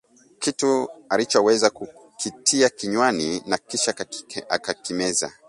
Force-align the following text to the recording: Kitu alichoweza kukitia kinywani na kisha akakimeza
Kitu 0.39 0.89
alichoweza 1.09 1.69
kukitia 1.69 2.69
kinywani 2.69 3.43
na 3.45 3.57
kisha 3.57 3.93
akakimeza 4.49 5.33